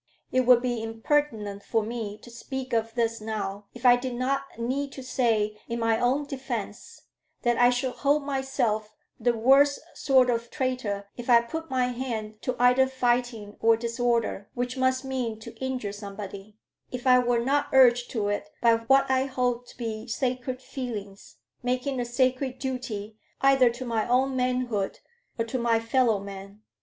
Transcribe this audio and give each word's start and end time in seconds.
It 0.31 0.47
would 0.47 0.63
be 0.63 0.81
impertinent 0.81 1.61
for 1.61 1.83
me 1.83 2.17
to 2.23 2.31
speak 2.31 2.73
of 2.73 2.95
this 2.95 3.21
now, 3.21 3.65
if 3.75 3.85
I 3.85 3.97
did 3.97 4.15
not 4.15 4.41
need 4.57 4.91
to 4.93 5.03
say 5.03 5.59
in 5.67 5.77
my 5.79 5.99
own 5.99 6.25
defence, 6.25 7.03
that 7.43 7.57
I 7.59 7.69
should 7.69 7.93
hold 7.93 8.23
myself 8.23 8.95
the 9.19 9.37
worst 9.37 9.77
sort 9.93 10.31
of 10.31 10.49
traitor 10.49 11.07
if 11.17 11.29
I 11.29 11.41
put 11.41 11.69
my 11.69 11.89
hand 11.89 12.41
to 12.41 12.55
either 12.57 12.87
fighting 12.87 13.57
or 13.59 13.77
disorder 13.77 14.49
which 14.55 14.75
must 14.75 15.05
mean 15.05 15.37
to 15.41 15.53
injure 15.57 15.93
somebody 15.93 16.57
if 16.91 17.05
I 17.05 17.19
were 17.19 17.37
not 17.45 17.67
urged 17.71 18.09
to 18.09 18.27
it 18.29 18.49
by 18.59 18.77
what 18.77 19.05
I 19.11 19.25
hold 19.27 19.67
to 19.67 19.77
be 19.77 20.07
sacred 20.07 20.63
feelings, 20.63 21.35
making 21.61 22.01
a 22.01 22.05
sacred 22.05 22.57
duty 22.57 23.19
either 23.41 23.69
to 23.69 23.85
my 23.85 24.07
own 24.09 24.35
manhood 24.35 24.97
or 25.37 25.45
to 25.45 25.59
my 25.59 25.79
fellow 25.79 26.17
man. 26.17 26.63